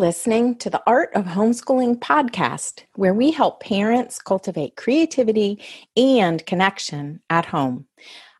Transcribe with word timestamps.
listening 0.00 0.56
to 0.56 0.70
the 0.70 0.82
Art 0.86 1.10
of 1.14 1.26
Homeschooling 1.26 1.98
podcast, 1.98 2.84
where 2.94 3.12
we 3.12 3.30
help 3.30 3.60
parents 3.60 4.18
cultivate 4.18 4.74
creativity 4.74 5.62
and 5.94 6.44
connection 6.46 7.20
at 7.28 7.44
home. 7.44 7.84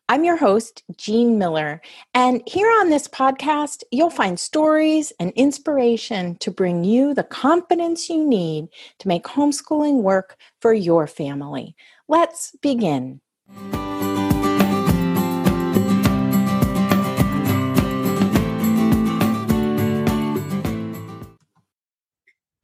I'm 0.09 0.23
your 0.23 0.37
host, 0.37 0.81
Jean 0.97 1.37
Miller, 1.37 1.79
and 2.15 2.41
here 2.47 2.67
on 2.81 2.89
this 2.89 3.07
podcast, 3.07 3.83
you'll 3.91 4.09
find 4.09 4.39
stories 4.39 5.13
and 5.19 5.31
inspiration 5.35 6.35
to 6.37 6.49
bring 6.49 6.83
you 6.83 7.13
the 7.13 7.23
confidence 7.23 8.09
you 8.09 8.25
need 8.25 8.67
to 8.97 9.07
make 9.07 9.25
homeschooling 9.25 10.01
work 10.01 10.37
for 10.61 10.73
your 10.73 11.05
family. 11.05 11.75
Let's 12.07 12.55
begin. 12.63 13.21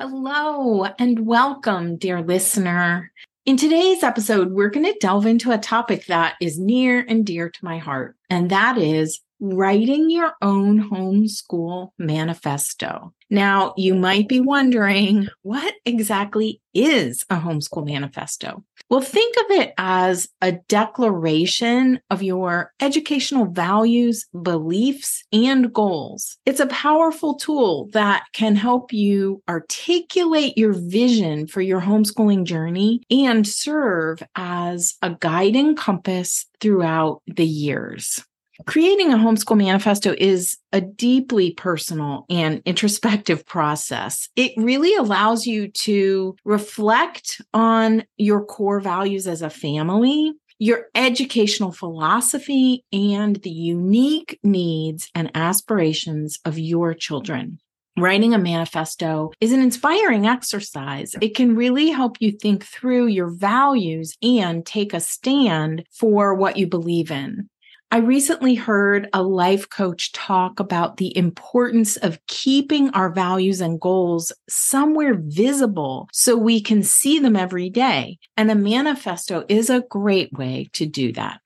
Hello 0.10 0.86
and 0.98 1.28
welcome, 1.28 1.98
dear 1.98 2.22
listener. 2.22 3.12
In 3.46 3.58
today's 3.58 4.04
episode, 4.04 4.54
we're 4.54 4.70
going 4.70 4.86
to 4.86 4.98
delve 5.02 5.26
into 5.26 5.52
a 5.52 5.58
topic 5.58 6.06
that 6.06 6.36
is 6.40 6.58
near 6.58 7.06
and 7.10 7.26
dear 7.26 7.50
to 7.50 7.66
my 7.66 7.78
heart, 7.78 8.16
and 8.30 8.50
that 8.50 8.78
is 8.78 9.20
writing 9.40 10.10
your 10.10 10.34
own 10.42 10.90
homeschool 10.90 11.90
manifesto. 11.98 13.14
Now, 13.30 13.74
you 13.76 13.94
might 13.94 14.30
be 14.30 14.40
wondering 14.40 15.28
what 15.42 15.74
exactly 15.86 16.62
is 16.74 17.26
a 17.30 17.38
homeschool 17.38 17.86
manifesto? 17.86 18.64
Well, 18.90 19.02
think 19.02 19.36
of 19.38 19.52
it 19.58 19.74
as 19.78 20.30
a 20.42 20.54
declaration 20.70 22.00
of 22.10 22.24
your 22.24 22.72
educational 22.80 23.46
values, 23.46 24.26
beliefs, 24.42 25.26
and 25.34 25.74
goals. 25.74 26.38
It's 26.46 26.62
a 26.62 26.68
powerful 26.68 27.36
tool 27.36 27.90
that 27.92 28.26
can 28.34 28.56
help 28.56 28.94
you 28.94 29.42
articulate 29.50 30.58
your 30.58 30.74
vision 30.74 31.48
for 31.48 31.62
your 31.62 31.82
homeschooling 31.82 32.46
journey 32.46 33.02
and 33.10 33.46
serve 33.46 34.24
as 34.36 34.96
a 35.02 35.16
guiding 35.20 35.76
compass 35.76 36.46
throughout 36.62 37.22
the 37.28 37.46
years. 37.46 38.24
Creating 38.66 39.14
a 39.14 39.18
homeschool 39.18 39.58
manifesto 39.58 40.16
is 40.18 40.58
a 40.72 40.82
deeply 40.82 41.52
personal 41.52 42.26
and 42.30 42.62
introspective 42.66 43.46
process. 43.46 44.30
It 44.36 44.54
really 44.58 44.96
allows 44.96 45.46
you 45.46 45.70
to 45.70 46.36
reflect 46.44 47.40
on 47.54 48.04
your 48.18 48.44
core 48.44 48.80
values 48.80 49.28
as 49.28 49.42
a 49.42 49.50
family, 49.50 50.34
your 50.60 50.88
educational 50.96 51.72
philosophy, 51.72 52.84
and 52.92 53.36
the 53.38 53.52
unique 53.52 54.40
needs 54.44 55.10
and 55.14 55.30
aspirations 55.36 56.40
of 56.44 56.58
your 56.58 56.94
children. 56.96 57.60
Writing 57.96 58.34
a 58.36 58.38
manifesto 58.38 59.32
is 59.42 59.52
an 59.52 59.60
inspiring 59.60 60.28
exercise. 60.28 61.16
It 61.20 61.36
can 61.36 61.56
really 61.56 61.90
help 61.90 62.18
you 62.20 62.32
think 62.32 62.64
through 62.64 63.08
your 63.08 63.30
values 63.30 64.16
and 64.22 64.64
take 64.64 64.94
a 64.94 65.00
stand 65.00 65.84
for 65.92 66.36
what 66.36 66.58
you 66.58 66.68
believe 66.68 67.10
in. 67.10 67.50
I 67.90 68.00
recently 68.00 68.56
heard 68.56 69.08
a 69.14 69.24
life 69.24 69.70
coach 69.70 70.12
talk 70.12 70.60
about 70.60 70.98
the 70.98 71.16
importance 71.18 71.96
of 71.96 72.20
keeping 72.28 72.90
our 72.90 73.10
values 73.10 73.62
and 73.62 73.80
goals 73.80 74.34
somewhere 74.50 75.16
visible 75.18 76.10
so 76.12 76.36
we 76.36 76.60
can 76.60 76.84
see 76.84 77.20
them 77.20 77.38
every 77.38 77.70
day. 77.70 78.20
And 78.36 78.52
a 78.52 78.56
manifesto 78.56 79.46
is 79.48 79.70
a 79.70 79.86
great 79.90 80.34
way 80.34 80.70
to 80.74 80.86
do 80.86 81.14
that. 81.14 81.40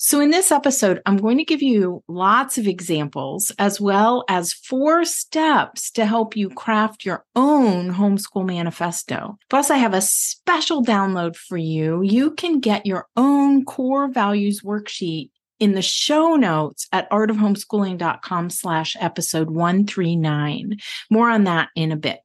So, 0.00 0.20
in 0.20 0.30
this 0.30 0.52
episode, 0.52 1.02
I'm 1.06 1.16
going 1.16 1.38
to 1.38 1.44
give 1.44 1.62
you 1.62 2.04
lots 2.06 2.56
of 2.56 2.68
examples 2.68 3.52
as 3.58 3.80
well 3.80 4.24
as 4.28 4.52
four 4.52 5.04
steps 5.04 5.90
to 5.92 6.06
help 6.06 6.36
you 6.36 6.50
craft 6.50 7.04
your 7.04 7.24
own 7.34 7.92
homeschool 7.94 8.46
manifesto. 8.46 9.38
Plus, 9.50 9.70
I 9.70 9.76
have 9.76 9.94
a 9.94 10.00
special 10.00 10.84
download 10.84 11.34
for 11.34 11.56
you. 11.56 12.02
You 12.02 12.30
can 12.32 12.60
get 12.60 12.86
your 12.86 13.08
own 13.16 13.64
core 13.64 14.08
values 14.08 14.62
worksheet 14.62 15.30
in 15.58 15.72
the 15.72 15.82
show 15.82 16.36
notes 16.36 16.86
at 16.92 17.10
artofhomeschooling.com 17.10 18.50
slash 18.50 18.96
episode 19.00 19.50
139. 19.50 20.78
More 21.10 21.30
on 21.30 21.44
that 21.44 21.68
in 21.74 21.92
a 21.92 21.96
bit. 21.96 22.20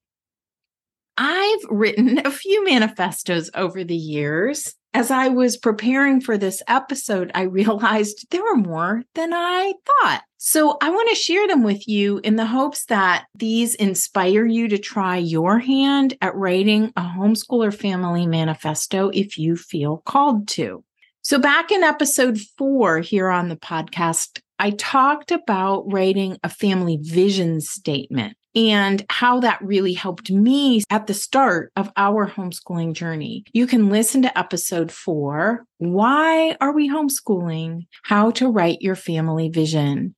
I've 1.17 1.63
written 1.69 2.19
a 2.25 2.31
few 2.31 2.65
manifestos 2.65 3.49
over 3.53 3.83
the 3.83 3.95
years. 3.95 4.73
As 4.95 5.09
I 5.09 5.29
was 5.29 5.57
preparing 5.57 6.21
for 6.21 6.37
this 6.37 6.61
episode, 6.67 7.31
I 7.33 7.43
realized 7.43 8.27
there 8.29 8.43
were 8.43 8.55
more 8.55 9.03
than 9.15 9.33
I 9.33 9.73
thought. 9.85 10.21
So 10.37 10.77
I 10.81 10.91
want 10.91 11.09
to 11.09 11.15
share 11.15 11.47
them 11.47 11.63
with 11.63 11.87
you 11.87 12.19
in 12.23 12.35
the 12.35 12.45
hopes 12.45 12.85
that 12.85 13.25
these 13.33 13.73
inspire 13.73 14.45
you 14.45 14.67
to 14.67 14.77
try 14.77 15.17
your 15.17 15.57
hand 15.57 16.15
at 16.21 16.35
writing 16.35 16.93
a 16.95 17.01
homeschooler 17.01 17.73
family 17.73 18.27
manifesto 18.27 19.09
if 19.09 19.39
you 19.39 19.55
feel 19.55 20.03
called 20.05 20.47
to. 20.49 20.83
So, 21.23 21.39
back 21.39 21.71
in 21.71 21.83
episode 21.83 22.37
four 22.57 22.99
here 22.99 23.29
on 23.29 23.47
the 23.47 23.55
podcast, 23.55 24.41
I 24.59 24.71
talked 24.71 25.31
about 25.31 25.85
writing 25.89 26.37
a 26.43 26.49
family 26.49 26.99
vision 27.01 27.61
statement 27.61 28.35
and 28.53 29.05
how 29.09 29.39
that 29.39 29.61
really 29.61 29.93
helped 29.93 30.29
me 30.29 30.83
at 30.89 31.07
the 31.07 31.13
start 31.13 31.71
of 31.77 31.89
our 31.95 32.29
homeschooling 32.29 32.93
journey. 32.93 33.45
You 33.53 33.67
can 33.67 33.89
listen 33.89 34.21
to 34.23 34.37
episode 34.37 34.91
four 34.91 35.65
Why 35.77 36.57
Are 36.59 36.73
We 36.73 36.89
Homeschooling? 36.89 37.87
How 38.03 38.31
to 38.31 38.49
Write 38.49 38.81
Your 38.81 38.95
Family 38.95 39.47
Vision. 39.47 40.15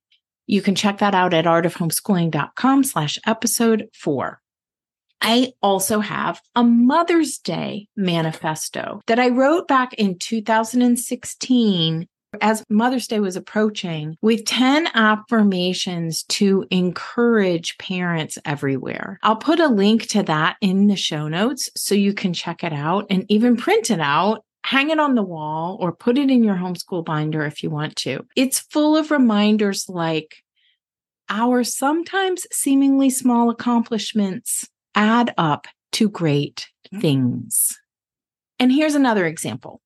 You 0.48 0.60
can 0.60 0.74
check 0.74 0.98
that 0.98 1.14
out 1.14 1.32
at 1.34 1.44
artofhomeschooling.com 1.44 2.82
slash 2.82 3.16
episode 3.26 3.88
four. 3.94 4.40
I 5.28 5.54
also 5.60 5.98
have 5.98 6.40
a 6.54 6.62
Mother's 6.62 7.38
Day 7.38 7.88
manifesto 7.96 9.00
that 9.08 9.18
I 9.18 9.30
wrote 9.30 9.66
back 9.66 9.92
in 9.94 10.20
2016 10.20 12.06
as 12.40 12.62
Mother's 12.70 13.08
Day 13.08 13.18
was 13.18 13.34
approaching 13.34 14.16
with 14.22 14.44
10 14.44 14.86
affirmations 14.94 16.22
to 16.24 16.64
encourage 16.70 17.76
parents 17.78 18.38
everywhere. 18.44 19.18
I'll 19.24 19.34
put 19.34 19.58
a 19.58 19.66
link 19.66 20.06
to 20.10 20.22
that 20.22 20.58
in 20.60 20.86
the 20.86 20.94
show 20.94 21.26
notes 21.26 21.70
so 21.74 21.96
you 21.96 22.14
can 22.14 22.32
check 22.32 22.62
it 22.62 22.72
out 22.72 23.06
and 23.10 23.24
even 23.28 23.56
print 23.56 23.90
it 23.90 24.00
out 24.00 24.44
hang 24.64 24.90
it 24.90 24.98
on 24.98 25.14
the 25.14 25.22
wall 25.22 25.76
or 25.80 25.92
put 25.92 26.18
it 26.18 26.28
in 26.28 26.42
your 26.42 26.56
homeschool 26.56 27.04
binder 27.04 27.44
if 27.44 27.62
you 27.62 27.70
want 27.70 27.94
to. 27.94 28.26
It's 28.34 28.58
full 28.58 28.96
of 28.96 29.12
reminders 29.12 29.88
like 29.88 30.34
our 31.28 31.62
sometimes 31.62 32.48
seemingly 32.50 33.08
small 33.10 33.48
accomplishments 33.48 34.68
add 34.96 35.32
up 35.38 35.68
to 35.92 36.08
great 36.08 36.68
mm. 36.92 37.00
things. 37.00 37.78
And 38.58 38.72
here's 38.72 38.94
another 38.94 39.26
example 39.26 39.80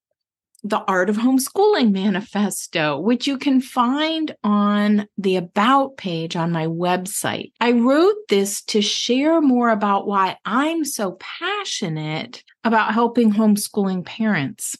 the 0.62 0.80
Art 0.80 1.08
of 1.08 1.16
Homeschooling 1.16 1.90
Manifesto, 1.90 2.98
which 2.98 3.26
you 3.26 3.38
can 3.38 3.62
find 3.62 4.34
on 4.44 5.06
the 5.16 5.36
About 5.36 5.96
page 5.96 6.36
on 6.36 6.52
my 6.52 6.66
website. 6.66 7.52
I 7.60 7.72
wrote 7.72 8.16
this 8.28 8.62
to 8.64 8.82
share 8.82 9.40
more 9.40 9.70
about 9.70 10.06
why 10.06 10.36
I'm 10.44 10.84
so 10.84 11.16
passionate 11.18 12.44
about 12.62 12.92
helping 12.92 13.32
homeschooling 13.32 14.04
parents. 14.04 14.76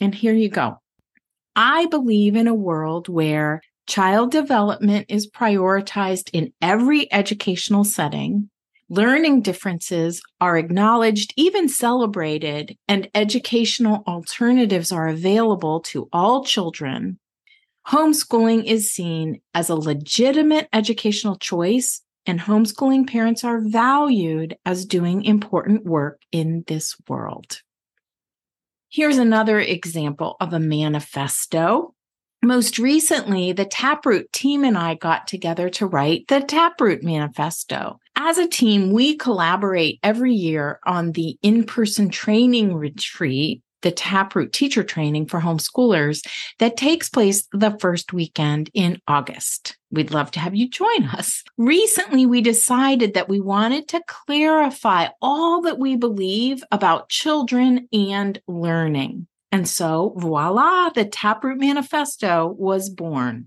And 0.00 0.14
here 0.14 0.32
you 0.32 0.48
go. 0.48 0.78
I 1.54 1.86
believe 1.86 2.34
in 2.34 2.46
a 2.46 2.54
world 2.54 3.08
where 3.08 3.60
child 3.86 4.30
development 4.30 5.06
is 5.10 5.30
prioritized 5.30 6.30
in 6.32 6.52
every 6.62 7.12
educational 7.12 7.84
setting 7.84 8.48
Learning 8.90 9.42
differences 9.42 10.22
are 10.40 10.56
acknowledged, 10.56 11.34
even 11.36 11.68
celebrated, 11.68 12.76
and 12.88 13.10
educational 13.14 14.02
alternatives 14.06 14.90
are 14.90 15.08
available 15.08 15.80
to 15.80 16.08
all 16.10 16.42
children. 16.42 17.18
Homeschooling 17.88 18.64
is 18.64 18.90
seen 18.90 19.42
as 19.52 19.68
a 19.68 19.74
legitimate 19.74 20.68
educational 20.72 21.36
choice, 21.36 22.00
and 22.24 22.40
homeschooling 22.40 23.06
parents 23.06 23.44
are 23.44 23.60
valued 23.60 24.56
as 24.64 24.86
doing 24.86 25.22
important 25.22 25.84
work 25.84 26.22
in 26.32 26.64
this 26.66 26.96
world. 27.08 27.60
Here's 28.88 29.18
another 29.18 29.60
example 29.60 30.36
of 30.40 30.54
a 30.54 30.60
manifesto. 30.60 31.94
Most 32.42 32.78
recently, 32.78 33.52
the 33.52 33.64
Taproot 33.66 34.32
team 34.32 34.64
and 34.64 34.78
I 34.78 34.94
got 34.94 35.26
together 35.26 35.68
to 35.70 35.86
write 35.86 36.28
the 36.28 36.40
Taproot 36.40 37.02
Manifesto. 37.02 37.98
As 38.20 38.36
a 38.36 38.48
team, 38.48 38.90
we 38.90 39.16
collaborate 39.16 40.00
every 40.02 40.34
year 40.34 40.80
on 40.84 41.12
the 41.12 41.38
in 41.40 41.62
person 41.62 42.10
training 42.10 42.74
retreat, 42.74 43.62
the 43.82 43.92
Taproot 43.92 44.52
teacher 44.52 44.82
training 44.82 45.26
for 45.26 45.38
homeschoolers 45.38 46.26
that 46.58 46.76
takes 46.76 47.08
place 47.08 47.46
the 47.52 47.76
first 47.78 48.12
weekend 48.12 48.70
in 48.74 49.00
August. 49.06 49.78
We'd 49.92 50.10
love 50.10 50.32
to 50.32 50.40
have 50.40 50.56
you 50.56 50.68
join 50.68 51.04
us. 51.04 51.44
Recently, 51.58 52.26
we 52.26 52.40
decided 52.40 53.14
that 53.14 53.28
we 53.28 53.38
wanted 53.38 53.86
to 53.90 54.02
clarify 54.08 55.06
all 55.22 55.62
that 55.62 55.78
we 55.78 55.94
believe 55.94 56.64
about 56.72 57.10
children 57.10 57.86
and 57.92 58.40
learning. 58.48 59.28
And 59.52 59.68
so, 59.68 60.14
voila, 60.16 60.90
the 60.90 61.04
Taproot 61.04 61.60
Manifesto 61.60 62.52
was 62.58 62.90
born. 62.90 63.46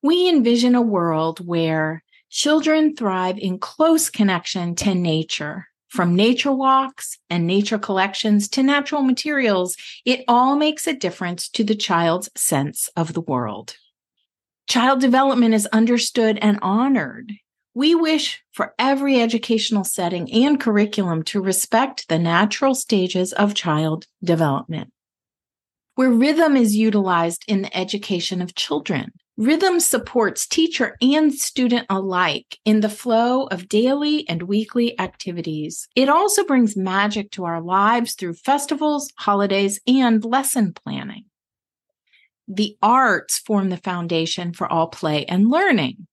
We 0.00 0.28
envision 0.28 0.76
a 0.76 0.80
world 0.80 1.44
where 1.44 2.04
Children 2.32 2.96
thrive 2.96 3.36
in 3.38 3.58
close 3.58 4.08
connection 4.08 4.74
to 4.76 4.94
nature. 4.94 5.66
From 5.88 6.16
nature 6.16 6.50
walks 6.50 7.18
and 7.28 7.46
nature 7.46 7.78
collections 7.78 8.48
to 8.48 8.62
natural 8.62 9.02
materials, 9.02 9.76
it 10.06 10.24
all 10.26 10.56
makes 10.56 10.86
a 10.86 10.94
difference 10.94 11.50
to 11.50 11.62
the 11.62 11.74
child's 11.74 12.30
sense 12.34 12.88
of 12.96 13.12
the 13.12 13.20
world. 13.20 13.76
Child 14.66 15.02
development 15.02 15.52
is 15.52 15.66
understood 15.66 16.38
and 16.40 16.58
honored. 16.62 17.34
We 17.74 17.94
wish 17.94 18.42
for 18.50 18.74
every 18.78 19.20
educational 19.20 19.84
setting 19.84 20.32
and 20.32 20.58
curriculum 20.58 21.24
to 21.24 21.42
respect 21.42 22.08
the 22.08 22.18
natural 22.18 22.74
stages 22.74 23.34
of 23.34 23.52
child 23.52 24.06
development. 24.24 24.90
Where 25.96 26.10
rhythm 26.10 26.56
is 26.56 26.74
utilized 26.74 27.44
in 27.46 27.60
the 27.60 27.76
education 27.76 28.40
of 28.40 28.54
children, 28.54 29.12
Rhythm 29.42 29.80
supports 29.80 30.46
teacher 30.46 30.96
and 31.02 31.34
student 31.34 31.86
alike 31.90 32.58
in 32.64 32.78
the 32.78 32.88
flow 32.88 33.46
of 33.46 33.68
daily 33.68 34.24
and 34.28 34.44
weekly 34.44 34.96
activities. 35.00 35.88
It 35.96 36.08
also 36.08 36.44
brings 36.44 36.76
magic 36.76 37.32
to 37.32 37.44
our 37.44 37.60
lives 37.60 38.14
through 38.14 38.34
festivals, 38.34 39.12
holidays, 39.18 39.80
and 39.84 40.24
lesson 40.24 40.72
planning. 40.72 41.24
The 42.46 42.76
arts 42.80 43.40
form 43.40 43.70
the 43.70 43.78
foundation 43.78 44.52
for 44.52 44.72
all 44.72 44.86
play 44.86 45.24
and 45.24 45.50
learning. 45.50 46.06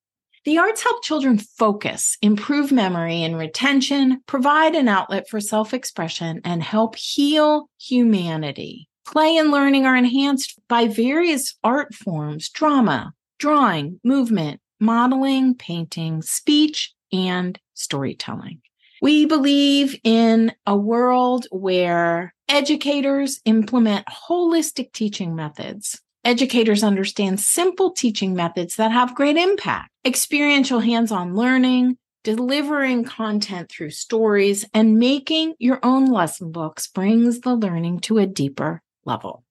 The 0.44 0.58
arts 0.58 0.82
help 0.82 1.04
children 1.04 1.38
focus, 1.38 2.18
improve 2.24 2.72
memory 2.72 3.22
and 3.22 3.38
retention, 3.38 4.24
provide 4.26 4.74
an 4.74 4.88
outlet 4.88 5.30
for 5.30 5.40
self 5.40 5.72
expression, 5.72 6.42
and 6.44 6.64
help 6.64 6.96
heal 6.96 7.70
humanity. 7.80 8.90
Play 9.06 9.38
and 9.38 9.52
learning 9.52 9.86
are 9.86 9.96
enhanced 9.96 10.60
by 10.68 10.88
various 10.88 11.56
art 11.64 11.94
forms, 11.94 12.50
drama, 12.50 13.14
drawing, 13.40 14.00
movement, 14.04 14.62
modeling, 14.80 15.56
painting, 15.56 16.22
speech, 16.22 16.94
and 17.12 17.60
storytelling. 17.74 18.62
We 19.02 19.26
believe 19.26 19.98
in 20.04 20.54
a 20.66 20.76
world 20.76 21.48
where 21.52 22.34
educators 22.50 23.40
implement 23.46 24.06
holistic 24.08 24.92
teaching 24.92 25.36
methods. 25.36 26.02
Educators 26.26 26.84
understand 26.84 27.40
simple 27.40 27.92
teaching 27.92 28.36
methods 28.36 28.76
that 28.76 28.92
have 28.92 29.16
great 29.16 29.38
impact, 29.38 29.90
experiential 30.06 30.82
hands 30.82 31.14
on 31.14 31.34
learning, 31.34 31.98
delivering 32.26 33.06
content 33.06 33.72
through 33.72 33.92
stories, 33.92 34.66
and 34.74 35.00
making 35.00 35.54
your 35.60 35.80
own 35.82 36.08
lesson 36.08 36.52
books 36.52 36.88
brings 36.88 37.40
the 37.40 37.56
learning 37.56 38.02
to 38.02 38.18
a 38.18 38.28
deeper 38.28 38.82
level. 39.06 39.46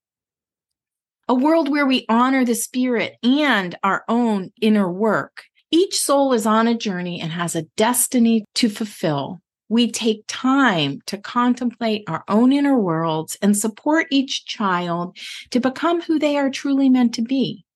A 1.31 1.35
world 1.35 1.69
where 1.69 1.85
we 1.85 2.07
honor 2.09 2.43
the 2.45 2.55
spirit 2.55 3.17
and 3.23 3.77
our 3.83 4.03
own 4.09 4.51
inner 4.63 4.91
work. 4.91 5.45
Each 5.71 6.01
soul 6.01 6.33
is 6.33 6.47
on 6.47 6.67
a 6.67 6.75
journey 6.75 7.21
and 7.21 7.31
has 7.33 7.55
a 7.55 7.67
destiny 7.77 8.47
to 8.55 8.71
fulfill. 8.71 9.43
We 9.69 9.91
take 9.91 10.25
time 10.27 11.03
to 11.05 11.19
contemplate 11.19 12.05
our 12.09 12.25
own 12.29 12.51
inner 12.53 12.79
worlds 12.79 13.37
and 13.43 13.55
support 13.55 14.07
each 14.11 14.47
child 14.47 15.19
to 15.51 15.61
become 15.61 16.01
who 16.01 16.19
they 16.19 16.39
are 16.39 16.49
truly 16.49 16.89
meant 16.89 17.13
to 17.15 17.23
be. 17.23 17.67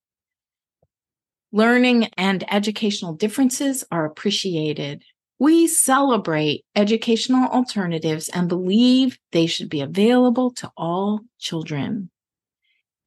Learning 1.52 2.08
and 2.16 2.50
educational 2.50 3.12
differences 3.12 3.84
are 3.92 4.06
appreciated. 4.06 5.02
We 5.38 5.66
celebrate 5.66 6.64
educational 6.74 7.46
alternatives 7.50 8.30
and 8.30 8.48
believe 8.48 9.18
they 9.32 9.44
should 9.44 9.68
be 9.68 9.82
available 9.82 10.52
to 10.52 10.70
all 10.74 11.20
children. 11.38 12.08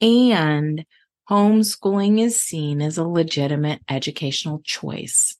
And 0.01 0.85
homeschooling 1.29 2.19
is 2.21 2.41
seen 2.41 2.81
as 2.81 2.97
a 2.97 3.07
legitimate 3.07 3.81
educational 3.89 4.61
choice. 4.63 5.37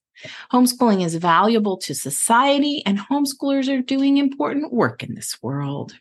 Homeschooling 0.52 1.04
is 1.06 1.16
valuable 1.16 1.78
to 1.78 1.94
society, 1.94 2.82
and 2.86 2.98
homeschoolers 2.98 3.68
are 3.68 3.82
doing 3.82 4.18
important 4.18 4.72
work 4.72 5.04
in 5.04 5.16
this 5.16 5.38
world. 5.42 5.96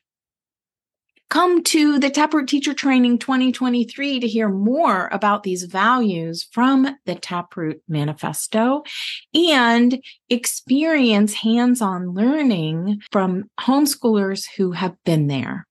Come 1.30 1.64
to 1.64 1.98
the 1.98 2.10
Taproot 2.10 2.48
Teacher 2.48 2.74
Training 2.74 3.18
2023 3.18 4.20
to 4.20 4.28
hear 4.28 4.48
more 4.48 5.08
about 5.10 5.42
these 5.42 5.64
values 5.64 6.46
from 6.52 6.96
the 7.06 7.16
Taproot 7.16 7.82
Manifesto 7.88 8.84
and 9.34 10.00
experience 10.28 11.34
hands 11.34 11.80
on 11.80 12.14
learning 12.14 13.00
from 13.10 13.50
homeschoolers 13.58 14.46
who 14.56 14.72
have 14.72 14.94
been 15.04 15.26
there. 15.26 15.66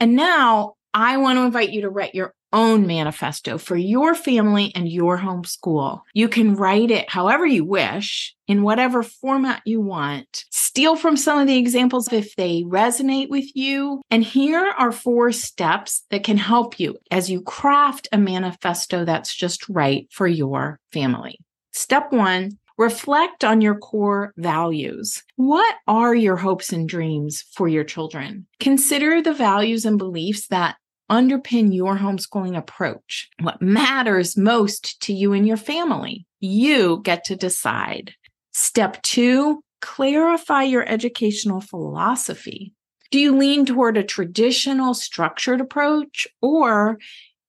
And 0.00 0.16
now 0.16 0.74
I 0.94 1.16
want 1.18 1.38
to 1.38 1.44
invite 1.44 1.70
you 1.70 1.82
to 1.82 1.90
write 1.90 2.14
your 2.14 2.34
own 2.52 2.86
manifesto 2.86 3.58
for 3.58 3.76
your 3.76 4.14
family 4.14 4.72
and 4.74 4.88
your 4.88 5.18
homeschool. 5.18 6.00
You 6.14 6.28
can 6.28 6.54
write 6.54 6.90
it 6.90 7.10
however 7.10 7.46
you 7.46 7.64
wish, 7.64 8.34
in 8.46 8.62
whatever 8.62 9.02
format 9.02 9.60
you 9.66 9.80
want. 9.80 10.44
Steal 10.50 10.96
from 10.96 11.16
some 11.16 11.38
of 11.38 11.46
the 11.46 11.58
examples 11.58 12.10
if 12.12 12.34
they 12.36 12.62
resonate 12.62 13.28
with 13.28 13.54
you. 13.54 14.00
And 14.10 14.24
here 14.24 14.72
are 14.78 14.92
four 14.92 15.32
steps 15.32 16.04
that 16.10 16.24
can 16.24 16.38
help 16.38 16.80
you 16.80 16.96
as 17.10 17.30
you 17.30 17.42
craft 17.42 18.08
a 18.12 18.18
manifesto 18.18 19.04
that's 19.04 19.34
just 19.34 19.68
right 19.68 20.08
for 20.10 20.26
your 20.26 20.78
family. 20.92 21.38
Step 21.72 22.12
one, 22.12 22.58
reflect 22.78 23.44
on 23.44 23.60
your 23.60 23.74
core 23.74 24.32
values. 24.36 25.22
What 25.36 25.74
are 25.86 26.14
your 26.14 26.36
hopes 26.36 26.72
and 26.72 26.88
dreams 26.88 27.44
for 27.52 27.68
your 27.68 27.84
children? 27.84 28.46
Consider 28.60 29.20
the 29.20 29.34
values 29.34 29.84
and 29.84 29.98
beliefs 29.98 30.46
that 30.48 30.76
underpin 31.10 31.74
your 31.74 31.96
homeschooling 31.96 32.56
approach. 32.56 33.28
What 33.40 33.60
matters 33.60 34.36
most 34.36 35.00
to 35.02 35.12
you 35.12 35.32
and 35.32 35.46
your 35.46 35.56
family? 35.56 36.26
You 36.40 37.00
get 37.02 37.24
to 37.24 37.36
decide. 37.36 38.14
Step 38.52 39.02
two, 39.02 39.62
clarify 39.80 40.62
your 40.62 40.88
educational 40.88 41.60
philosophy. 41.60 42.72
Do 43.10 43.18
you 43.18 43.36
lean 43.36 43.64
toward 43.64 43.96
a 43.96 44.04
traditional 44.04 44.94
structured 44.94 45.60
approach 45.60 46.28
or 46.42 46.98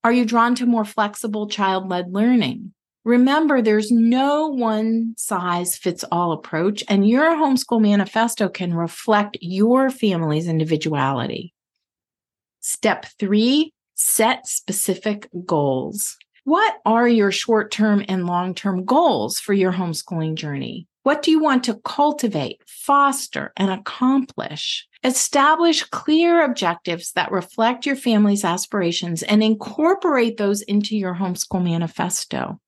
are 0.04 0.14
you 0.14 0.24
drawn 0.24 0.56
to 0.56 0.66
more 0.66 0.86
flexible 0.86 1.50
child 1.50 1.90
led 1.90 2.14
learning? 2.14 2.74
Remember, 3.06 3.62
there's 3.62 3.92
no 3.92 4.48
one 4.48 5.14
size 5.18 5.78
fits 5.78 6.04
all 6.12 6.34
approach, 6.34 6.84
and 6.88 7.08
your 7.08 7.36
homeschool 7.36 7.82
manifesto 7.82 8.50
can 8.50 8.74
reflect 8.74 9.38
your 9.42 9.90
family's 9.90 10.48
individuality. 10.48 11.54
Step 12.60 13.06
three, 13.18 13.74
set 13.96 14.46
specific 14.48 15.30
goals. 15.46 16.18
What 16.44 16.78
are 16.86 17.08
your 17.08 17.32
short 17.32 17.72
term 17.72 18.04
and 18.10 18.26
long 18.26 18.54
term 18.54 18.84
goals 18.84 19.40
for 19.40 19.54
your 19.54 19.72
homeschooling 19.72 20.36
journey? 20.36 20.88
What 21.04 21.22
do 21.22 21.32
you 21.32 21.40
want 21.40 21.64
to 21.66 21.80
cultivate, 21.86 22.62
foster, 22.68 23.54
and 23.56 23.72
accomplish? 23.72 24.86
Establish 25.04 25.84
clear 25.86 26.44
objectives 26.44 27.14
that 27.14 27.32
reflect 27.32 27.86
your 27.86 27.96
family's 27.96 28.44
aspirations 28.44 29.24
and 29.24 29.42
incorporate 29.42 30.36
those 30.36 30.62
into 30.62 30.98
your 30.98 31.16
homeschool 31.16 31.64
manifesto. 31.64 32.60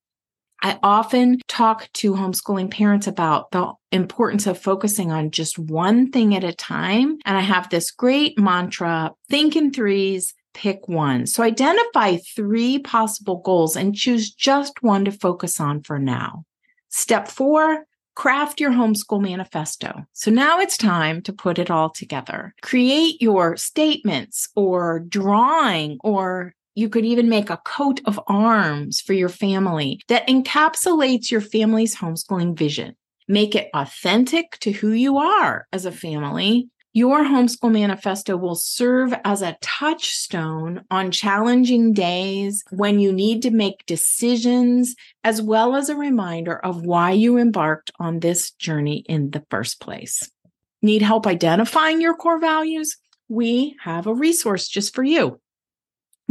I 0.62 0.78
often 0.84 1.42
talk 1.48 1.90
to 1.94 2.14
homeschooling 2.14 2.70
parents 2.70 3.08
about 3.08 3.52
the 3.52 3.74
importance 3.92 4.46
of 4.46 4.60
focusing 4.60 5.12
on 5.12 5.32
just 5.32 5.58
one 5.58 6.12
thing 6.12 6.36
at 6.36 6.44
a 6.44 6.54
time. 6.54 7.18
And 7.26 7.38
I 7.38 7.42
have 7.42 7.70
this 7.70 7.90
great 7.92 8.38
mantra 8.38 9.12
think 9.30 9.56
in 9.56 9.72
threes, 9.72 10.34
pick 10.54 10.88
one. 10.88 11.26
So 11.26 11.44
identify 11.44 12.18
three 12.36 12.80
possible 12.80 13.38
goals 13.38 13.76
and 13.76 13.96
choose 13.96 14.32
just 14.32 14.84
one 14.84 15.06
to 15.06 15.12
focus 15.12 15.60
on 15.60 15.82
for 15.82 15.98
now. 15.98 16.46
Step 16.90 17.28
four, 17.28 17.86
craft 18.16 18.60
your 18.60 18.72
homeschool 18.72 19.22
manifesto. 19.22 20.06
So 20.14 20.30
now 20.30 20.60
it's 20.60 20.78
time 20.78 21.22
to 21.24 21.34
put 21.34 21.58
it 21.58 21.72
all 21.72 21.90
together. 21.90 22.54
Create 22.62 23.22
your 23.22 23.58
statements 23.58 24.50
or 24.56 25.00
drawing 25.00 25.98
or 26.04 26.54
you 26.76 26.90
could 26.90 27.06
even 27.06 27.30
make 27.30 27.50
a 27.50 27.58
coat 27.58 28.02
of 28.06 28.20
arms 28.28 29.02
for 29.02 29.14
your 29.14 29.30
family 29.30 30.02
that 30.08 30.28
encapsulates 30.28 31.30
your 31.30 31.42
family's 31.42 31.96
homeschooling 31.96 32.58
vision. 32.58 32.96
Make 33.28 33.56
it 33.56 33.70
authentic 33.74 34.58
to 34.60 34.72
who 34.72 34.92
you 34.92 35.18
are 35.18 35.68
as 35.72 35.86
a 35.86 35.92
family. 35.92 36.70
Your 36.94 37.20
homeschool 37.24 37.72
manifesto 37.72 38.36
will 38.36 38.56
serve 38.56 39.14
as 39.24 39.42
a 39.42 39.58
touchstone 39.62 40.84
on 40.92 41.12
challenging 41.12 41.94
days 41.94 42.64
when 42.72 43.00
you 43.00 43.14
need 43.14 43.42
to 43.44 43.52
make 43.52 43.86
decisions, 43.86 44.96
as 45.24 45.42
well 45.42 45.78
as 45.78 45.88
a 45.88 45.96
reminder 45.96 46.58
of 46.58 46.86
why 46.86 47.12
you 47.12 47.38
embarked 47.38 47.92
on 47.98 48.20
this 48.20 48.52
journey 48.52 49.06
in 49.08 49.32
the 49.32 49.46
first 49.50 49.80
place. 49.80 50.30
Need 50.82 51.02
help 51.02 51.26
identifying 51.28 52.02
your 52.02 52.16
core 52.16 52.42
values? 52.42 52.98
We 53.30 53.78
have 53.84 54.08
a 54.08 54.14
resource 54.14 54.68
just 54.68 54.94
for 54.94 55.04
you. 55.04 55.40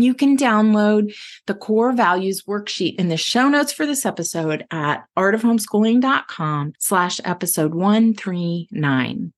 You 0.00 0.14
can 0.14 0.36
download 0.36 1.14
the 1.46 1.54
core 1.54 1.92
values 1.92 2.42
worksheet 2.42 2.96
in 2.96 3.08
the 3.08 3.16
show 3.16 3.48
notes 3.48 3.72
for 3.72 3.86
this 3.86 4.06
episode 4.06 4.66
at 4.70 5.04
artofhomeschooling.com 5.16 6.72
slash 6.78 7.20
episode 7.24 7.74
139. 7.74 9.32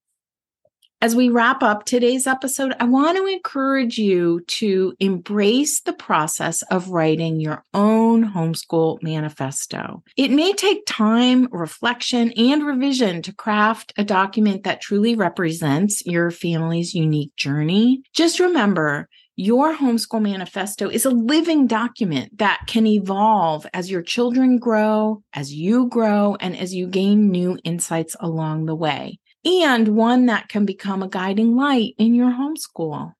As 1.02 1.16
we 1.16 1.30
wrap 1.30 1.64
up 1.64 1.84
today's 1.84 2.28
episode, 2.28 2.74
I 2.78 2.84
want 2.84 3.16
to 3.16 3.26
encourage 3.26 3.98
you 3.98 4.40
to 4.46 4.94
embrace 5.00 5.80
the 5.80 5.92
process 5.92 6.62
of 6.70 6.90
writing 6.90 7.40
your 7.40 7.64
own 7.74 8.24
homeschool 8.24 9.02
manifesto. 9.02 10.04
It 10.16 10.30
may 10.30 10.52
take 10.52 10.86
time, 10.86 11.48
reflection, 11.50 12.30
and 12.36 12.64
revision 12.64 13.20
to 13.22 13.34
craft 13.34 13.92
a 13.96 14.04
document 14.04 14.62
that 14.62 14.80
truly 14.80 15.16
represents 15.16 16.06
your 16.06 16.30
family's 16.30 16.94
unique 16.94 17.34
journey. 17.34 18.04
Just 18.14 18.38
remember, 18.38 19.08
your 19.36 19.74
homeschool 19.74 20.22
manifesto 20.22 20.88
is 20.88 21.04
a 21.04 21.10
living 21.10 21.66
document 21.66 22.38
that 22.38 22.62
can 22.66 22.86
evolve 22.86 23.66
as 23.72 23.90
your 23.90 24.02
children 24.02 24.58
grow, 24.58 25.22
as 25.32 25.52
you 25.52 25.88
grow, 25.88 26.36
and 26.40 26.56
as 26.56 26.74
you 26.74 26.86
gain 26.86 27.30
new 27.30 27.58
insights 27.64 28.14
along 28.20 28.66
the 28.66 28.74
way 28.74 29.18
and 29.44 29.88
one 29.88 30.26
that 30.26 30.48
can 30.48 30.64
become 30.64 31.02
a 31.02 31.08
guiding 31.08 31.56
light 31.56 31.94
in 31.98 32.14
your 32.14 32.30
homeschool. 32.30 33.12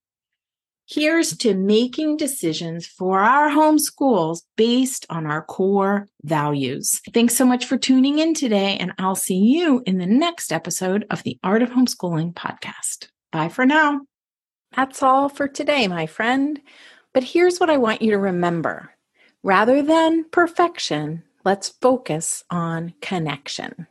Here's 0.87 1.37
to 1.38 1.54
making 1.54 2.19
decisions 2.19 2.87
for 2.87 3.21
our 3.21 3.49
homeschools 3.49 4.42
based 4.57 5.07
on 5.09 5.26
our 5.26 5.42
core 5.42 6.09
values. 6.23 7.00
Thanks 7.14 7.35
so 7.35 7.47
much 7.47 7.64
for 7.64 7.78
tuning 7.78 8.19
in 8.19 8.35
today, 8.35 8.76
and 8.76 8.92
I'll 8.99 9.14
see 9.14 9.38
you 9.38 9.83
in 9.87 9.99
the 9.99 10.07
next 10.07 10.52
episode 10.52 11.07
of 11.11 11.23
the 11.23 11.38
Art 11.42 11.62
of 11.62 11.71
Homeschooling 11.71 12.35
podcast. 12.35 13.09
Bye 13.31 13.49
for 13.49 13.64
now. 13.64 14.02
That's 14.75 15.02
all 15.02 15.29
for 15.29 15.49
today, 15.49 15.87
my 15.88 16.07
friend. 16.07 16.61
But 17.12 17.25
here's 17.25 17.59
what 17.59 17.71
I 17.71 17.76
want 17.76 18.02
you 18.02 18.11
to 18.12 18.19
remember 18.19 18.91
rather 19.43 19.83
than 19.83 20.25
perfection, 20.31 21.23
let's 21.45 21.69
focus 21.69 22.45
on 22.50 22.95
connection. 23.00 23.87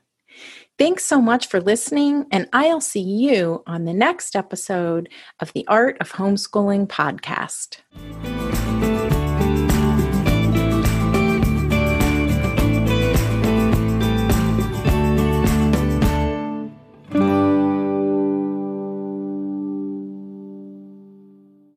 Thanks 0.80 1.06
so 1.06 1.22
much 1.22 1.46
for 1.46 1.62
listening, 1.62 2.26
and 2.32 2.48
I'll 2.54 2.82
see 2.82 3.02
you 3.02 3.62
on 3.68 3.86
the 3.86 3.94
next 3.94 4.36
episode 4.36 5.10
of 5.40 5.54
the 5.54 5.68
Art 5.68 5.98
of 6.02 6.14
Homeschooling 6.14 6.88
podcast. 6.88 7.82